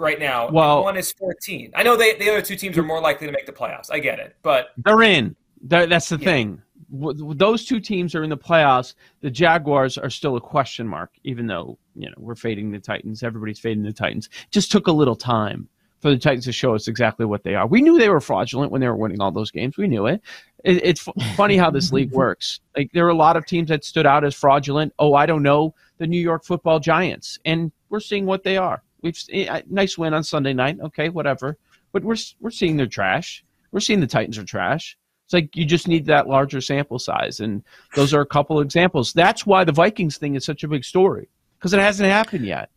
right 0.00 0.18
now. 0.18 0.50
Well, 0.50 0.82
one 0.82 0.96
is 0.96 1.12
14. 1.12 1.72
I 1.74 1.82
know 1.82 1.96
they, 1.96 2.14
the 2.14 2.30
other 2.30 2.42
two 2.42 2.56
teams 2.56 2.76
are 2.78 2.82
more 2.82 3.00
likely 3.00 3.26
to 3.26 3.32
make 3.32 3.46
the 3.46 3.52
playoffs. 3.52 3.90
I 3.92 3.98
get 3.98 4.18
it, 4.18 4.34
but 4.42 4.68
they're 4.78 5.02
in. 5.02 5.36
that's 5.62 6.08
the 6.08 6.18
yeah. 6.18 6.24
thing. 6.24 6.62
Those 6.92 7.66
two 7.66 7.78
teams 7.78 8.16
are 8.16 8.24
in 8.24 8.30
the 8.30 8.38
playoffs. 8.38 8.94
The 9.20 9.30
Jaguars 9.30 9.96
are 9.96 10.10
still 10.10 10.34
a 10.36 10.40
question 10.40 10.88
mark, 10.88 11.12
even 11.22 11.46
though 11.46 11.78
you 11.94 12.08
know 12.08 12.14
we're 12.16 12.34
fading 12.34 12.72
the 12.72 12.80
Titans. 12.80 13.22
Everybody's 13.22 13.60
fading 13.60 13.84
the 13.84 13.92
Titans. 13.92 14.28
Just 14.50 14.72
took 14.72 14.88
a 14.88 14.92
little 14.92 15.14
time 15.14 15.68
for 16.00 16.10
the 16.10 16.18
Titans 16.18 16.46
to 16.46 16.52
show 16.52 16.74
us 16.74 16.88
exactly 16.88 17.26
what 17.26 17.44
they 17.44 17.54
are. 17.54 17.66
We 17.66 17.82
knew 17.82 17.98
they 17.98 18.08
were 18.08 18.20
fraudulent 18.20 18.72
when 18.72 18.80
they 18.80 18.88
were 18.88 18.96
winning 18.96 19.20
all 19.20 19.30
those 19.30 19.50
games. 19.50 19.76
We 19.76 19.86
knew 19.86 20.06
it. 20.06 20.22
it 20.64 20.84
it's 20.84 21.06
funny 21.36 21.56
how 21.56 21.70
this 21.70 21.92
league 21.92 22.10
works. 22.12 22.60
Like 22.76 22.90
there 22.92 23.06
are 23.06 23.10
a 23.10 23.14
lot 23.14 23.36
of 23.36 23.46
teams 23.46 23.68
that 23.68 23.84
stood 23.84 24.06
out 24.06 24.24
as 24.24 24.34
fraudulent. 24.34 24.92
Oh, 24.98 25.14
I 25.14 25.26
don't 25.26 25.42
know 25.42 25.74
the 25.98 26.06
New 26.06 26.20
York 26.20 26.44
Football 26.44 26.80
Giants, 26.80 27.38
and 27.44 27.70
we're 27.90 28.00
seeing 28.00 28.26
what 28.26 28.42
they 28.42 28.56
are. 28.56 28.82
We've 29.02 29.18
eh, 29.30 29.62
nice 29.68 29.98
win 29.98 30.14
on 30.14 30.24
Sunday 30.24 30.54
night. 30.54 30.78
Okay, 30.80 31.10
whatever. 31.10 31.58
But 31.92 32.04
we're 32.04 32.16
we're 32.40 32.50
seeing 32.50 32.76
their 32.76 32.86
trash. 32.86 33.44
We're 33.72 33.80
seeing 33.80 34.00
the 34.00 34.06
Titans 34.06 34.38
are 34.38 34.44
trash. 34.44 34.96
It's 35.26 35.34
like 35.34 35.54
you 35.54 35.64
just 35.64 35.86
need 35.86 36.06
that 36.06 36.28
larger 36.28 36.60
sample 36.60 36.98
size, 36.98 37.40
and 37.40 37.62
those 37.94 38.14
are 38.14 38.20
a 38.20 38.26
couple 38.26 38.60
examples. 38.60 39.12
That's 39.12 39.46
why 39.46 39.64
the 39.64 39.72
Vikings 39.72 40.16
thing 40.16 40.34
is 40.34 40.44
such 40.44 40.64
a 40.64 40.68
big 40.68 40.84
story 40.84 41.28
because 41.58 41.72
it 41.72 41.80
hasn't 41.80 42.08
happened 42.08 42.46
yet. 42.46 42.70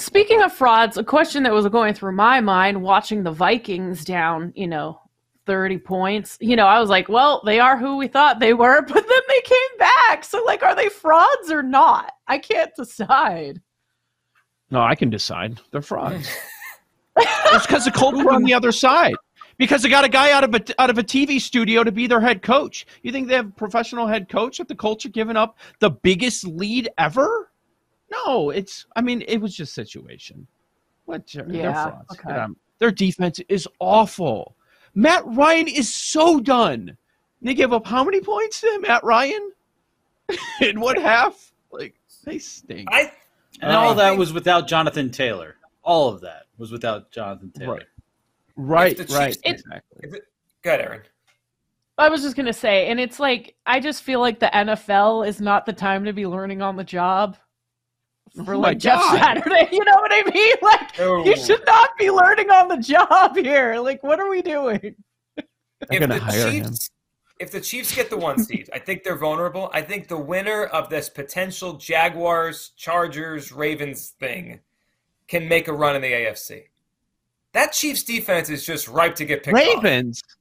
Speaking 0.00 0.40
of 0.40 0.50
frauds, 0.50 0.96
a 0.96 1.04
question 1.04 1.42
that 1.42 1.52
was 1.52 1.68
going 1.68 1.92
through 1.92 2.12
my 2.12 2.40
mind 2.40 2.80
watching 2.80 3.22
the 3.22 3.30
Vikings 3.30 4.02
down, 4.02 4.50
you 4.56 4.66
know, 4.66 4.98
30 5.44 5.76
points. 5.76 6.38
You 6.40 6.56
know, 6.56 6.66
I 6.66 6.80
was 6.80 6.88
like, 6.88 7.10
well, 7.10 7.42
they 7.44 7.60
are 7.60 7.76
who 7.76 7.98
we 7.98 8.08
thought 8.08 8.40
they 8.40 8.54
were, 8.54 8.80
but 8.88 8.94
then 8.94 9.22
they 9.28 9.40
came 9.42 9.78
back. 9.78 10.24
So, 10.24 10.42
like, 10.44 10.62
are 10.62 10.74
they 10.74 10.88
frauds 10.88 11.50
or 11.50 11.62
not? 11.62 12.12
I 12.26 12.38
can't 12.38 12.74
decide. 12.74 13.60
No, 14.70 14.80
I 14.80 14.94
can 14.94 15.10
decide. 15.10 15.60
They're 15.70 15.82
frauds. 15.82 16.30
it's 17.16 17.66
because 17.66 17.84
the 17.84 17.90
Colts 17.90 18.22
were 18.24 18.32
on 18.32 18.44
the 18.44 18.54
other 18.54 18.72
side. 18.72 19.14
Because 19.58 19.82
they 19.82 19.90
got 19.90 20.06
a 20.06 20.08
guy 20.08 20.32
out 20.32 20.44
of 20.44 20.54
a 20.54 20.80
out 20.80 20.88
of 20.88 20.96
a 20.96 21.02
TV 21.02 21.38
studio 21.38 21.84
to 21.84 21.92
be 21.92 22.06
their 22.06 22.20
head 22.20 22.40
coach. 22.40 22.86
You 23.02 23.12
think 23.12 23.28
they 23.28 23.34
have 23.34 23.48
a 23.48 23.52
professional 23.52 24.06
head 24.06 24.30
coach 24.30 24.58
if 24.60 24.68
the 24.68 24.74
Colts 24.74 25.04
are 25.04 25.10
giving 25.10 25.36
up 25.36 25.58
the 25.80 25.90
biggest 25.90 26.46
lead 26.46 26.88
ever? 26.96 27.49
No, 28.10 28.50
it's. 28.50 28.86
I 28.96 29.00
mean, 29.00 29.22
it 29.28 29.38
was 29.38 29.54
just 29.54 29.74
situation. 29.74 30.46
What? 31.04 31.32
Yeah, 31.34 31.42
they're 31.46 31.72
frauds. 31.72 32.18
Okay. 32.26 32.46
their 32.78 32.90
defense 32.90 33.40
is 33.48 33.68
awful. 33.78 34.56
Matt 34.94 35.22
Ryan 35.26 35.68
is 35.68 35.92
so 35.92 36.40
done. 36.40 36.96
They 37.42 37.54
gave 37.54 37.72
up 37.72 37.86
how 37.86 38.04
many 38.04 38.20
points 38.20 38.60
to 38.60 38.78
Matt 38.80 39.02
Ryan? 39.04 39.52
In 40.60 40.80
what 40.80 40.98
half? 40.98 41.52
Like 41.70 41.94
they 42.24 42.38
stink. 42.38 42.88
I 42.92 43.12
and 43.60 43.72
all 43.72 43.90
uh, 43.90 43.94
that 43.94 44.16
was 44.16 44.32
without 44.32 44.68
Jonathan 44.68 45.10
Taylor. 45.10 45.56
All 45.82 46.08
of 46.08 46.20
that 46.20 46.44
was 46.58 46.70
without 46.70 47.10
Jonathan 47.10 47.50
Taylor. 47.50 47.82
Right, 48.56 48.98
right, 48.98 49.10
right. 49.10 49.38
exactly. 49.44 49.80
It, 50.02 50.22
go 50.62 50.70
ahead, 50.70 50.80
Aaron. 50.80 51.02
I 51.98 52.08
was 52.08 52.22
just 52.22 52.36
gonna 52.36 52.52
say, 52.52 52.88
and 52.88 52.98
it's 52.98 53.20
like 53.20 53.54
I 53.66 53.80
just 53.80 54.02
feel 54.02 54.20
like 54.20 54.40
the 54.40 54.50
NFL 54.52 55.26
is 55.26 55.40
not 55.40 55.66
the 55.66 55.72
time 55.72 56.04
to 56.04 56.12
be 56.12 56.26
learning 56.26 56.62
on 56.62 56.76
the 56.76 56.84
job 56.84 57.36
Oh 58.38 58.44
for 58.44 58.54
oh 58.54 58.60
like 58.60 58.78
Jeff 58.78 59.02
Saturday. 59.02 59.68
You 59.72 59.84
know 59.84 59.96
what 59.96 60.12
I 60.12 60.22
mean? 60.30 60.54
Like 60.62 61.00
oh. 61.00 61.24
you 61.24 61.36
should 61.36 61.64
not 61.66 61.96
be 61.98 62.10
learning 62.10 62.50
on 62.50 62.68
the 62.68 62.76
job 62.76 63.36
here. 63.36 63.78
Like, 63.78 64.02
what 64.02 64.20
are 64.20 64.28
we 64.28 64.42
doing? 64.42 64.94
if 65.36 66.08
the 66.08 66.50
Chiefs, 66.50 66.90
if 67.38 67.50
the 67.50 67.60
Chiefs 67.60 67.94
get 67.94 68.10
the 68.10 68.16
one 68.16 68.38
seed, 68.44 68.68
I 68.72 68.78
think 68.78 69.02
they're 69.02 69.16
vulnerable. 69.16 69.70
I 69.72 69.82
think 69.82 70.08
the 70.08 70.18
winner 70.18 70.64
of 70.64 70.90
this 70.90 71.08
potential 71.08 71.74
Jaguars, 71.74 72.72
Chargers, 72.76 73.50
Ravens 73.50 74.10
thing 74.20 74.60
can 75.26 75.48
make 75.48 75.68
a 75.68 75.72
run 75.72 75.96
in 75.96 76.02
the 76.02 76.12
AFC. 76.12 76.64
That 77.52 77.72
Chiefs 77.72 78.04
defense 78.04 78.50
is 78.50 78.64
just 78.64 78.86
ripe 78.88 79.16
to 79.16 79.24
get 79.24 79.42
picked 79.42 79.56
Ravens? 79.56 80.22
Off. 80.22 80.36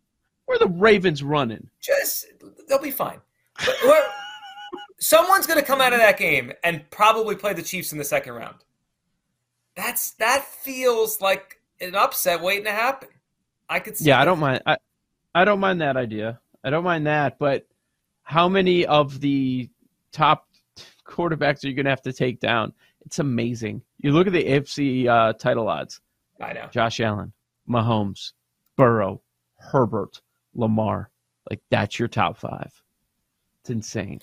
Where 0.45 0.59
the 0.59 0.67
Ravens 0.67 1.23
running? 1.23 1.69
Just 1.79 2.25
they'll 2.67 2.81
be 2.81 2.91
fine. 2.91 3.21
Someone's 4.99 5.47
going 5.47 5.59
to 5.59 5.65
come 5.65 5.81
out 5.81 5.93
of 5.93 5.99
that 5.99 6.17
game 6.17 6.51
and 6.63 6.87
probably 6.91 7.35
play 7.35 7.53
the 7.53 7.63
Chiefs 7.63 7.91
in 7.91 7.97
the 7.97 8.03
second 8.03 8.33
round. 8.33 8.55
That's 9.75 10.11
that 10.13 10.45
feels 10.45 11.21
like 11.21 11.61
an 11.79 11.95
upset 11.95 12.41
waiting 12.41 12.65
to 12.65 12.71
happen. 12.71 13.09
I 13.69 13.79
could 13.79 13.97
see. 13.97 14.05
Yeah, 14.05 14.17
that. 14.17 14.21
I 14.21 14.25
don't 14.25 14.39
mind. 14.39 14.61
I, 14.65 14.77
I 15.33 15.45
don't 15.45 15.59
mind 15.59 15.81
that 15.81 15.95
idea. 15.95 16.39
I 16.63 16.69
don't 16.69 16.83
mind 16.83 17.07
that, 17.07 17.39
but 17.39 17.65
how 18.23 18.49
many 18.49 18.85
of 18.85 19.21
the 19.21 19.69
top 20.11 20.47
quarterbacks 21.05 21.63
are 21.63 21.67
you 21.67 21.73
going 21.73 21.85
to 21.85 21.91
have 21.91 22.01
to 22.01 22.13
take 22.13 22.39
down? 22.39 22.73
It's 23.05 23.19
amazing. 23.19 23.81
You 23.99 24.11
look 24.11 24.27
at 24.27 24.33
the 24.33 24.43
AFC 24.43 25.07
uh, 25.07 25.33
title 25.33 25.69
odds. 25.69 26.01
I 26.41 26.53
know. 26.53 26.67
Josh 26.71 26.99
Allen, 26.99 27.31
Mahomes, 27.69 28.33
Burrow, 28.75 29.21
Herbert, 29.57 30.21
Lamar. 30.53 31.09
Like 31.49 31.61
that's 31.71 31.97
your 31.97 32.07
top 32.07 32.37
five. 32.37 32.71
It's 33.61 33.69
insane. 33.69 34.19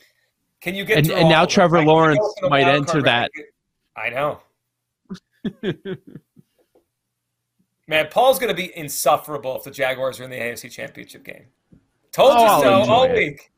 Can 0.66 0.74
you 0.74 0.84
get 0.84 0.98
and, 0.98 1.10
and 1.12 1.28
now 1.28 1.44
Trevor 1.44 1.84
Lawrence 1.84 2.18
might 2.42 2.66
enter 2.66 3.00
that. 3.02 3.30
I 3.96 4.10
know. 4.10 4.40
Man, 7.86 8.08
Paul's 8.10 8.40
going 8.40 8.48
to 8.48 8.56
be 8.60 8.76
insufferable 8.76 9.56
if 9.58 9.62
the 9.62 9.70
Jaguars 9.70 10.18
are 10.18 10.24
in 10.24 10.30
the 10.30 10.36
AFC 10.36 10.68
Championship 10.72 11.22
game. 11.22 11.44
Told 12.10 12.32
oh, 12.34 12.56
you 12.56 12.62
so 12.64 12.92
all 12.92 13.08
week. 13.08 13.52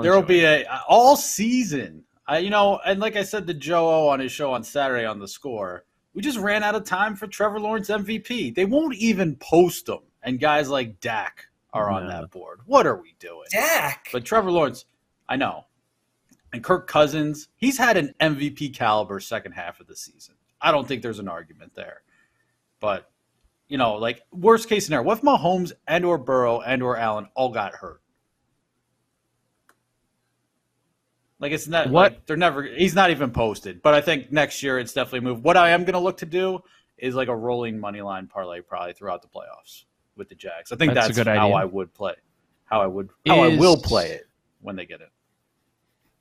there 0.00 0.14
will 0.14 0.22
be 0.22 0.42
a 0.42 0.64
all 0.88 1.16
season. 1.16 2.02
I, 2.26 2.38
you 2.38 2.48
know, 2.48 2.80
and 2.86 2.98
like 2.98 3.16
I 3.16 3.22
said 3.22 3.46
to 3.48 3.52
Joe 3.52 3.86
O 3.86 4.08
on 4.08 4.20
his 4.20 4.32
show 4.32 4.54
on 4.54 4.64
Saturday 4.64 5.04
on 5.04 5.18
the 5.18 5.28
score, 5.28 5.84
we 6.14 6.22
just 6.22 6.38
ran 6.38 6.62
out 6.62 6.74
of 6.74 6.84
time 6.84 7.14
for 7.14 7.26
Trevor 7.26 7.60
Lawrence 7.60 7.90
MVP. 7.90 8.54
They 8.54 8.64
won't 8.64 8.94
even 8.94 9.36
post 9.36 9.84
them, 9.84 10.00
and 10.22 10.40
guys 10.40 10.70
like 10.70 10.98
Dak 11.00 11.44
are 11.74 11.90
on 11.90 12.08
that 12.08 12.30
board. 12.30 12.60
What 12.64 12.86
are 12.86 12.96
we 12.96 13.16
doing? 13.18 13.48
Dak. 13.50 14.08
But 14.10 14.24
Trevor 14.24 14.50
Lawrence, 14.50 14.86
I 15.28 15.36
know, 15.36 15.66
and 16.52 16.64
Kirk 16.64 16.86
Cousins, 16.86 17.48
he's 17.56 17.78
had 17.78 17.96
an 17.96 18.14
MVP 18.20 18.74
caliber 18.74 19.20
second 19.20 19.52
half 19.52 19.80
of 19.80 19.86
the 19.86 19.96
season. 19.96 20.34
I 20.60 20.72
don't 20.72 20.86
think 20.86 21.02
there's 21.02 21.18
an 21.18 21.28
argument 21.28 21.74
there. 21.74 22.02
But 22.80 23.10
you 23.68 23.78
know, 23.78 23.94
like 23.94 24.22
worst 24.32 24.68
case 24.68 24.86
scenario, 24.86 25.06
what 25.06 25.18
if 25.18 25.24
Mahomes 25.24 25.72
and 25.86 26.04
or 26.04 26.18
Burrow 26.18 26.60
and 26.60 26.82
or 26.82 26.96
Allen 26.96 27.28
all 27.34 27.50
got 27.50 27.74
hurt? 27.74 28.00
Like 31.38 31.52
it's 31.52 31.68
not 31.68 31.88
what 31.88 32.12
like, 32.12 32.26
they're 32.26 32.36
never. 32.36 32.62
He's 32.62 32.94
not 32.94 33.10
even 33.10 33.30
posted. 33.30 33.80
But 33.80 33.94
I 33.94 34.00
think 34.00 34.30
next 34.30 34.62
year 34.62 34.78
it's 34.78 34.92
definitely 34.92 35.20
moved. 35.20 35.42
What 35.42 35.56
I 35.56 35.70
am 35.70 35.84
going 35.84 35.94
to 35.94 36.00
look 36.00 36.18
to 36.18 36.26
do 36.26 36.60
is 36.98 37.14
like 37.14 37.28
a 37.28 37.36
rolling 37.36 37.78
money 37.78 38.02
line 38.02 38.26
parlay 38.26 38.60
probably 38.60 38.92
throughout 38.92 39.22
the 39.22 39.28
playoffs 39.28 39.84
with 40.16 40.28
the 40.28 40.34
Jags. 40.34 40.70
I 40.70 40.76
think 40.76 40.92
that's, 40.92 41.16
that's 41.16 41.28
how 41.28 41.46
idea. 41.46 41.56
I 41.56 41.64
would 41.64 41.94
play. 41.94 42.14
How 42.64 42.82
I 42.82 42.86
would. 42.86 43.08
How 43.26 43.44
is, 43.44 43.56
I 43.56 43.60
will 43.60 43.78
play 43.78 44.10
it 44.10 44.28
when 44.60 44.76
they 44.76 44.84
get 44.84 45.00
it. 45.00 45.08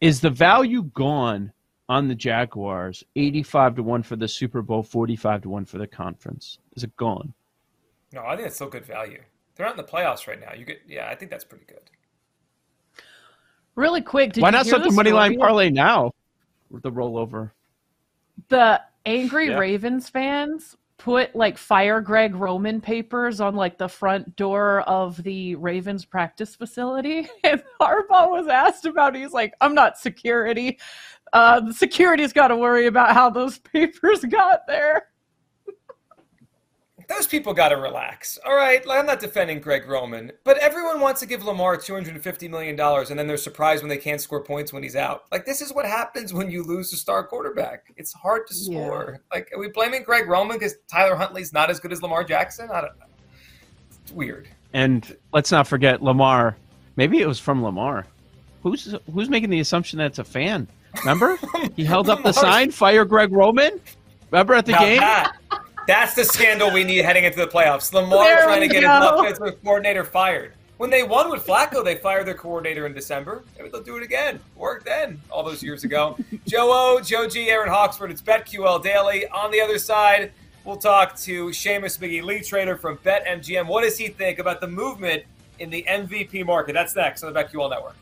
Is 0.02 0.22
the 0.22 0.30
value 0.30 0.84
gone 0.94 1.52
on 1.90 2.08
the 2.08 2.16
Jaguars? 2.16 3.04
Eighty-five 3.16 3.76
to 3.76 3.84
one 3.84 4.04
for 4.04 4.16
the 4.16 4.28
Super 4.28 4.62
Bowl, 4.62 4.84
forty-five 4.84 5.42
to 5.42 5.50
one 5.50 5.66
for 5.66 5.78
the 5.78 5.88
conference. 5.88 6.60
Is 6.76 6.84
it 6.84 6.96
gone? 6.96 7.34
No, 8.14 8.26
I 8.26 8.36
think 8.36 8.48
it's 8.48 8.56
still 8.56 8.70
good 8.70 8.86
value. 8.86 9.22
They're 9.56 9.66
not 9.66 9.78
in 9.78 9.86
the 9.86 9.92
playoffs 9.92 10.26
right 10.26 10.40
now. 10.40 10.54
You 10.54 10.66
get, 10.66 10.82
yeah, 10.88 11.10
I 11.10 11.16
think 11.16 11.30
that's 11.30 11.44
pretty 11.44 11.66
good. 11.66 11.82
Really 13.76 14.02
quick, 14.02 14.36
why 14.38 14.50
not 14.50 14.66
set 14.66 14.84
the 14.84 14.92
money 14.92 15.12
line 15.12 15.38
parlay 15.38 15.70
now? 15.70 16.14
With 16.70 16.84
the 16.84 16.92
rollover. 16.92 17.52
The 18.48 18.82
angry 19.06 19.50
yeah. 19.50 19.58
Ravens 19.58 20.10
fans 20.10 20.78
put 21.00 21.36
like 21.36 21.58
fire 21.58 22.02
Greg 22.02 22.36
Roman 22.36 22.80
papers 22.82 23.42
on 23.42 23.56
like 23.56 23.78
the 23.78 23.88
front 23.88 24.36
door 24.36 24.82
of 24.82 25.22
the 25.24 25.56
Ravens 25.56 26.06
practice 26.06 26.56
facility. 26.56 27.28
And 27.44 27.64
Harbaugh 27.82 28.30
was 28.30 28.48
asked 28.48 28.86
about 28.86 29.16
it. 29.16 29.22
He's 29.22 29.32
like, 29.32 29.54
I'm 29.62 29.74
not 29.74 29.98
security. 29.98 30.78
Uh, 31.34 31.62
the 31.62 31.74
security's 31.74 32.34
got 32.34 32.50
to 32.50 32.56
worry 32.58 32.86
about 32.86 33.14
how 33.14 33.30
those 33.30 33.58
papers 33.74 34.24
got 34.26 34.68
there 34.68 35.09
those 37.10 37.26
people 37.26 37.54
got 37.54 37.70
to 37.70 37.78
relax. 37.78 38.38
All 38.46 38.56
right, 38.56 38.84
I'm 38.90 39.08
not 39.08 39.20
defending 39.20 39.60
Greg 39.60 39.88
Roman, 39.88 40.32
but 40.44 40.58
everyone 40.60 41.00
wants 41.00 41.20
to 41.22 41.26
give 41.26 41.44
Lamar 41.44 41.76
$250 41.76 42.50
million 42.50 42.80
and 42.80 43.20
then 43.20 43.28
they're 43.28 43.36
surprised 43.36 43.82
when 43.82 43.90
they 43.90 43.98
can't 43.98 44.22
score 44.22 44.44
points 44.44 44.72
when 44.72 44.84
he's 44.84 44.96
out. 44.96 45.24
Like, 45.32 45.46
this 45.46 45.60
is 45.60 45.74
what 45.74 45.86
happens 45.86 46.34
when 46.34 46.52
you 46.52 46.64
lose 46.64 46.94
a 46.94 46.96
star 46.96 47.26
quarterback. 47.26 47.92
It's 47.98 48.14
hard 48.14 48.46
to 48.48 48.54
score. 48.54 49.20
Yeah. 49.32 49.38
Like, 49.38 49.52
are 49.54 49.60
we 49.60 49.70
blaming 49.70 50.04
Greg 50.04 50.28
Roman 50.28 50.58
because 50.58 50.76
Tyler 50.88 51.16
Huntley's 51.16 51.52
not 51.52 51.72
as 51.72 51.80
good 51.80 51.92
as 51.92 52.04
Lamar 52.04 52.24
Jackson? 52.24 52.70
I 52.72 52.82
don't 52.82 52.98
know. 53.00 53.06
It's 54.04 54.12
weird. 54.12 54.48
And 54.74 55.18
let's 55.34 55.52
not 55.52 55.68
forget 55.68 56.04
Lamar. 56.04 56.58
Maybe 56.96 57.20
it 57.20 57.28
was 57.28 57.40
from 57.40 57.64
Lamar. 57.64 58.06
Who's 58.62 58.94
who's 59.12 59.30
making 59.30 59.50
the 59.50 59.62
assumption 59.62 59.98
that 60.00 60.08
it's 60.08 60.20
a 60.20 60.24
fan? 60.24 60.68
Remember? 61.00 61.40
he 61.76 61.86
held 61.86 62.10
up 62.10 62.22
the 62.24 62.34
sign, 62.34 62.72
fire 62.72 63.06
Greg 63.06 63.32
Roman. 63.32 63.80
Remember 64.32 64.54
at 64.54 64.66
the 64.66 64.74
now 64.74 64.80
game? 64.80 65.00
That, 65.00 65.38
that's 65.90 66.14
the 66.14 66.24
scandal 66.24 66.72
we 66.72 66.84
need 66.84 67.04
heading 67.04 67.24
into 67.24 67.40
the 67.40 67.48
playoffs. 67.48 67.92
Lamar 67.92 68.24
there 68.24 68.44
trying 68.44 68.62
to 68.62 68.68
get 68.68 68.84
go. 68.84 69.24
his 69.24 69.38
offensive 69.38 69.64
coordinator 69.64 70.04
fired. 70.04 70.54
When 70.78 70.92
they 70.92 71.02
won 71.02 71.32
with 71.32 71.46
Flacco, 71.46 71.84
they 71.84 71.96
fired 71.96 72.28
their 72.28 72.36
coordinator 72.36 72.86
in 72.86 72.94
December. 72.94 73.44
Maybe 73.58 73.70
they'll 73.70 73.82
do 73.82 73.98
it 73.98 74.04
again. 74.04 74.40
Worked 74.56 74.86
then, 74.86 75.20
all 75.32 75.44
those 75.44 75.64
years 75.64 75.84
ago. 75.84 76.16
Joe 76.48 76.70
O, 76.72 77.02
Joe 77.02 77.28
G, 77.28 77.50
Aaron 77.50 77.70
Hawksworth. 77.70 78.12
It's 78.12 78.22
BetQL 78.22 78.84
Daily. 78.84 79.28
On 79.30 79.50
the 79.50 79.60
other 79.60 79.80
side, 79.80 80.32
we'll 80.64 80.78
talk 80.78 81.18
to 81.18 81.48
Seamus 81.48 81.98
McGee, 81.98 82.24
lead 82.24 82.46
trader 82.46 82.78
from 82.78 82.98
BetMGM. 83.00 83.66
What 83.66 83.84
does 83.84 83.98
he 83.98 84.10
think 84.10 84.38
about 84.38 84.62
the 84.62 84.68
movement 84.68 85.24
in 85.58 85.72
the 85.72 85.84
MVP 85.90 86.46
market? 86.46 86.74
That's 86.74 86.96
next 86.96 87.24
on 87.24 87.34
the 87.34 87.44
BetQL 87.44 87.72
Network. 87.72 87.96